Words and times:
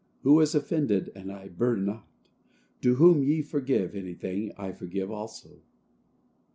Who 0.23 0.39
is 0.39 0.55
offended, 0.55 1.11
and 1.13 1.31
I 1.31 1.47
burn 1.49 1.85
not?" 1.85 2.07
"To 2.81 2.95
whom 2.95 3.21
ye 3.21 3.43
forgive 3.43 3.93
anything, 3.95 4.51
I 4.57 4.71
forgive 4.71 5.11
also." 5.11 5.59